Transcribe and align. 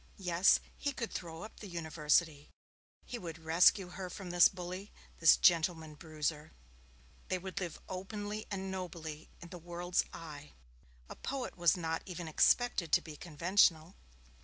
Yes, 0.17 0.59
he 0.75 0.93
could 0.93 1.11
throw 1.13 1.43
up 1.43 1.59
the 1.59 1.67
University. 1.67 2.49
He 3.05 3.19
would 3.19 3.37
rescue 3.37 3.89
her 3.89 4.09
from 4.09 4.31
this 4.31 4.47
bully, 4.47 4.91
this 5.19 5.37
gentleman 5.37 5.93
bruiser. 5.93 6.53
They 7.27 7.37
would 7.37 7.59
live 7.59 7.79
openly 7.87 8.47
and 8.49 8.71
nobly 8.71 9.29
in 9.41 9.49
the 9.49 9.59
world's 9.59 10.03
eye. 10.11 10.53
A 11.07 11.15
poet 11.15 11.55
was 11.55 11.77
not 11.77 12.01
even 12.07 12.27
expected 12.27 12.91
to 12.93 13.01
be 13.03 13.15
conventional. 13.15 13.95